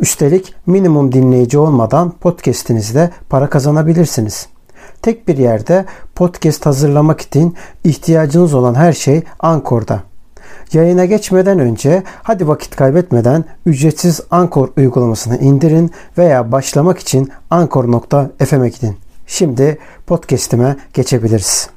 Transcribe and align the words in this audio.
Üstelik 0.00 0.54
minimum 0.66 1.12
dinleyici 1.12 1.58
olmadan 1.58 2.10
podcast'inizde 2.10 3.10
para 3.28 3.50
kazanabilirsiniz. 3.50 4.48
Tek 5.02 5.28
bir 5.28 5.38
yerde 5.38 5.84
podcast 6.14 6.66
hazırlamak 6.66 7.20
için 7.20 7.54
ihtiyacınız 7.84 8.54
olan 8.54 8.74
her 8.74 8.92
şey 8.92 9.22
Ankor'da. 9.40 10.02
Yayına 10.72 11.04
geçmeden 11.04 11.58
önce 11.58 12.02
hadi 12.22 12.48
vakit 12.48 12.76
kaybetmeden 12.76 13.44
ücretsiz 13.66 14.20
Ankor 14.30 14.68
uygulamasını 14.76 15.38
indirin 15.38 15.90
veya 16.18 16.52
başlamak 16.52 16.98
için 16.98 17.28
ankor.fm'e 17.50 18.68
gidin. 18.68 18.96
Şimdi 19.26 19.78
podcast'ime 20.06 20.76
geçebiliriz. 20.94 21.70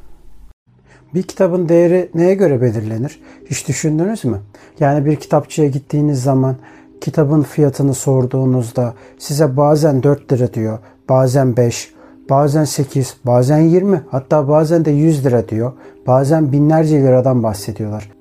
Bir 1.14 1.24
kitabın 1.24 1.70
değeri 1.70 2.10
neye 2.14 2.36
göre 2.36 2.62
belirlenir? 2.62 3.22
Hiç 3.50 3.68
düşündünüz 3.68 4.26
mü? 4.26 4.40
Yani 4.80 5.06
bir 5.06 5.16
kitapçıya 5.16 5.68
gittiğiniz 5.68 6.24
zaman 6.24 6.56
kitabın 7.04 7.42
fiyatını 7.42 7.94
sorduğunuzda 7.94 8.94
size 9.18 9.58
bazen 9.58 10.04
4 10.04 10.32
lira 10.32 10.54
diyor, 10.54 10.80
bazen 11.10 11.58
5, 11.58 11.94
bazen 12.30 12.64
8, 12.64 13.18
bazen 13.26 13.58
20, 13.58 14.02
hatta 14.12 14.48
bazen 14.48 14.86
de 14.86 14.92
100 14.92 15.26
lira 15.26 15.50
diyor. 15.50 15.74
Bazen 16.08 16.52
binlerce 16.52 17.02
liradan 17.02 17.44
bahsediyorlar. 17.44 18.12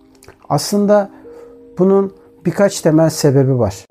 Aslında 0.48 1.10
bunun 1.78 2.12
birkaç 2.46 2.80
temel 2.80 3.10
sebebi 3.10 3.58
var. 3.58 3.84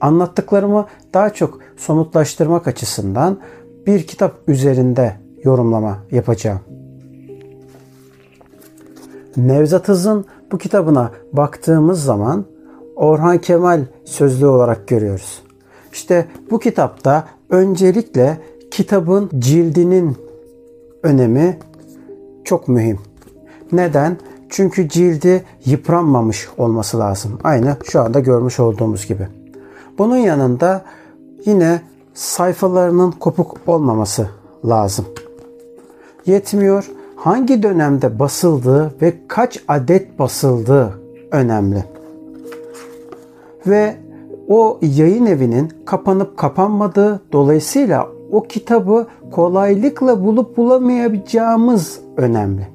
Anlattıklarımı 0.00 0.86
daha 1.14 1.30
çok 1.30 1.58
somutlaştırmak 1.76 2.68
açısından 2.68 3.38
bir 3.86 4.06
kitap 4.06 4.34
üzerinde 4.48 5.16
yorumlama 5.44 5.98
yapacağım. 6.10 6.60
Nevzat 9.36 9.88
Hız'ın 9.88 10.24
bu 10.52 10.58
kitabına 10.58 11.10
baktığımız 11.32 12.04
zaman 12.04 12.44
Orhan 12.96 13.38
Kemal 13.38 13.84
sözlüğü 14.04 14.46
olarak 14.46 14.88
görüyoruz. 14.88 15.42
İşte 15.92 16.26
bu 16.50 16.58
kitapta 16.58 17.28
öncelikle 17.50 18.40
kitabın 18.70 19.30
cildinin 19.38 20.16
önemi 21.02 21.58
çok 22.44 22.68
mühim. 22.68 22.98
Neden? 23.72 24.16
Çünkü 24.48 24.88
cildi 24.88 25.44
yıpranmamış 25.64 26.48
olması 26.58 26.98
lazım. 26.98 27.38
Aynı 27.44 27.76
şu 27.84 28.00
anda 28.00 28.20
görmüş 28.20 28.60
olduğumuz 28.60 29.06
gibi. 29.06 29.28
Bunun 29.98 30.16
yanında 30.16 30.84
yine 31.44 31.80
sayfalarının 32.14 33.10
kopuk 33.10 33.56
olmaması 33.66 34.28
lazım. 34.64 35.04
Yetmiyor. 36.26 36.90
Hangi 37.16 37.62
dönemde 37.62 38.18
basıldığı 38.18 38.94
ve 39.02 39.14
kaç 39.28 39.64
adet 39.68 40.18
basıldığı 40.18 41.00
önemli. 41.30 41.84
Ve 43.66 43.96
o 44.48 44.78
yayın 44.82 45.26
evinin 45.26 45.72
kapanıp 45.84 46.36
kapanmadığı 46.36 47.20
dolayısıyla 47.32 48.08
o 48.32 48.42
kitabı 48.42 49.06
kolaylıkla 49.30 50.24
bulup 50.24 50.56
bulamayacağımız 50.56 52.00
önemli. 52.16 52.68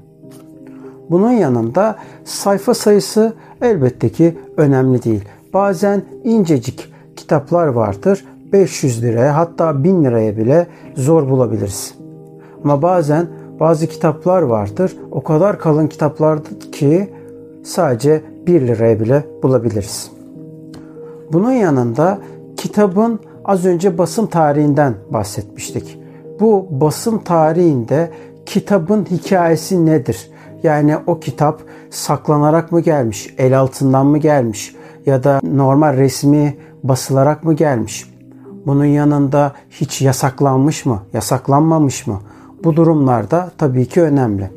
Bunun 1.09 1.31
yanında 1.31 1.95
sayfa 2.25 2.73
sayısı 2.73 3.33
elbette 3.61 4.09
ki 4.09 4.37
önemli 4.57 5.03
değil. 5.03 5.23
Bazen 5.53 6.03
incecik 6.23 6.92
kitaplar 7.23 7.67
vardır. 7.67 8.25
500 8.53 9.03
liraya 9.03 9.35
hatta 9.37 9.83
1000 9.83 10.03
liraya 10.03 10.37
bile 10.37 10.67
zor 10.95 11.29
bulabiliriz. 11.29 11.95
Ama 12.63 12.81
bazen 12.81 13.27
bazı 13.59 13.87
kitaplar 13.87 14.41
vardır. 14.41 14.97
O 15.11 15.23
kadar 15.23 15.59
kalın 15.59 15.87
kitaplardır 15.87 16.71
ki 16.71 17.13
sadece 17.63 18.21
1 18.47 18.67
liraya 18.67 18.99
bile 18.99 19.25
bulabiliriz. 19.43 20.11
Bunun 21.33 21.51
yanında 21.51 22.19
kitabın 22.57 23.19
az 23.45 23.65
önce 23.65 23.97
basım 23.97 24.27
tarihinden 24.27 24.93
bahsetmiştik. 25.09 25.99
Bu 26.39 26.67
basım 26.71 27.23
tarihinde 27.23 28.11
kitabın 28.45 29.05
hikayesi 29.05 29.85
nedir? 29.85 30.31
Yani 30.63 30.97
o 31.07 31.19
kitap 31.19 31.61
saklanarak 31.89 32.71
mı 32.71 32.79
gelmiş, 32.79 33.33
el 33.37 33.59
altından 33.59 34.05
mı 34.05 34.17
gelmiş 34.17 34.75
ya 35.05 35.23
da 35.23 35.39
normal 35.43 35.97
resmi 35.97 36.57
basılarak 36.83 37.43
mı 37.43 37.53
gelmiş? 37.53 38.13
Bunun 38.65 38.85
yanında 38.85 39.53
hiç 39.69 40.01
yasaklanmış 40.01 40.85
mı, 40.85 41.01
yasaklanmamış 41.13 42.07
mı? 42.07 42.19
Bu 42.63 42.75
durumlarda 42.75 43.51
tabii 43.57 43.85
ki 43.85 44.01
önemli. 44.01 44.51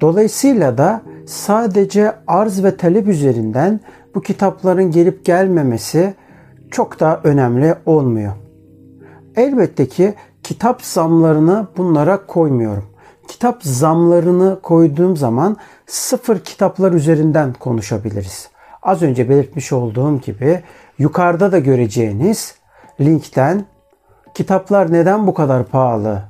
Dolayısıyla 0.00 0.78
da 0.78 1.02
sadece 1.26 2.12
arz 2.26 2.64
ve 2.64 2.76
talep 2.76 3.08
üzerinden 3.08 3.80
bu 4.14 4.20
kitapların 4.20 4.90
gelip 4.90 5.24
gelmemesi 5.24 6.14
çok 6.70 7.00
da 7.00 7.20
önemli 7.24 7.74
olmuyor. 7.86 8.32
Elbette 9.36 9.88
ki 9.88 10.14
kitap 10.42 10.82
zamlarını 10.82 11.66
bunlara 11.76 12.26
koymuyorum. 12.26 12.84
Kitap 13.28 13.62
zamlarını 13.62 14.58
koyduğum 14.62 15.16
zaman 15.16 15.56
sıfır 15.86 16.38
kitaplar 16.38 16.92
üzerinden 16.92 17.52
konuşabiliriz. 17.52 18.48
Az 18.82 19.02
önce 19.02 19.28
belirtmiş 19.28 19.72
olduğum 19.72 20.20
gibi 20.20 20.62
yukarıda 20.98 21.52
da 21.52 21.58
göreceğiniz 21.58 22.54
linkten 23.00 23.64
kitaplar 24.34 24.92
neden 24.92 25.26
bu 25.26 25.34
kadar 25.34 25.64
pahalı 25.64 26.22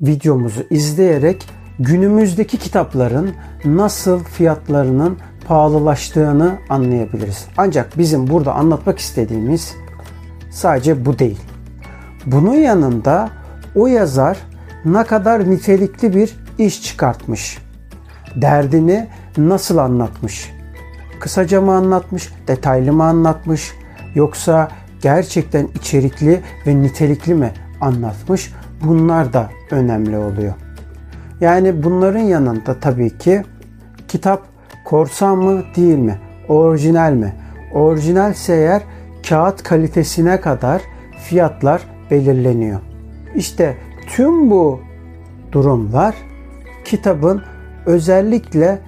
videomuzu 0.00 0.62
izleyerek 0.70 1.46
günümüzdeki 1.78 2.58
kitapların 2.58 3.34
nasıl 3.64 4.24
fiyatlarının 4.24 5.18
pahalılaştığını 5.46 6.58
anlayabiliriz. 6.68 7.46
Ancak 7.56 7.98
bizim 7.98 8.26
burada 8.26 8.54
anlatmak 8.54 8.98
istediğimiz 8.98 9.74
sadece 10.50 11.06
bu 11.06 11.18
değil. 11.18 11.40
Bunun 12.26 12.54
yanında 12.54 13.30
o 13.74 13.86
yazar 13.86 14.38
ne 14.84 15.04
kadar 15.04 15.50
nitelikli 15.50 16.14
bir 16.16 16.36
iş 16.58 16.82
çıkartmış. 16.82 17.58
Derdini 18.36 19.08
nasıl 19.36 19.78
anlatmış? 19.78 20.57
Kısaca 21.20 21.60
mı 21.60 21.72
anlatmış, 21.72 22.32
detaylı 22.48 22.92
mı 22.92 23.04
anlatmış 23.04 23.74
yoksa 24.14 24.68
gerçekten 25.02 25.68
içerikli 25.74 26.40
ve 26.66 26.82
nitelikli 26.82 27.34
mi 27.34 27.52
anlatmış? 27.80 28.52
Bunlar 28.84 29.32
da 29.32 29.50
önemli 29.70 30.16
oluyor. 30.18 30.54
Yani 31.40 31.82
bunların 31.82 32.20
yanında 32.20 32.80
tabii 32.80 33.18
ki 33.18 33.42
kitap 34.08 34.42
korsan 34.84 35.38
mı 35.38 35.62
değil 35.76 35.98
mi? 35.98 36.18
Orijinal 36.48 37.12
mi? 37.12 37.34
Orijinalse 37.74 38.54
eğer 38.54 38.82
kağıt 39.28 39.62
kalitesine 39.62 40.40
kadar 40.40 40.82
fiyatlar 41.24 41.82
belirleniyor. 42.10 42.80
İşte 43.34 43.76
tüm 44.06 44.50
bu 44.50 44.80
durumlar 45.52 46.14
kitabın 46.84 47.42
özellikle 47.86 48.78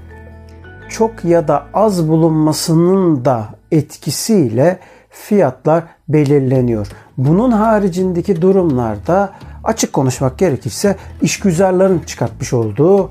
çok 0.90 1.24
ya 1.24 1.48
da 1.48 1.66
az 1.74 2.08
bulunmasının 2.08 3.24
da 3.24 3.48
etkisiyle 3.72 4.78
fiyatlar 5.10 5.84
belirleniyor. 6.08 6.86
Bunun 7.16 7.50
haricindeki 7.50 8.42
durumlarda 8.42 9.32
açık 9.64 9.92
konuşmak 9.92 10.38
gerekirse 10.38 10.96
işgüzarların 11.22 11.98
çıkartmış 11.98 12.52
olduğu 12.52 13.10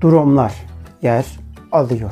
durumlar 0.00 0.52
yer 1.02 1.26
alıyor. 1.72 2.10